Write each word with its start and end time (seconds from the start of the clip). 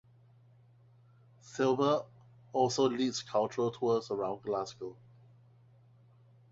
Silber 1.41 2.05
also 2.53 2.89
leads 2.89 3.21
cultural 3.21 3.69
tours 3.69 4.09
around 4.09 4.41
Glasgow. 4.41 4.95